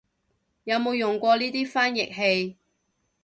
[0.63, 2.57] 有冇用過呢個翻譯器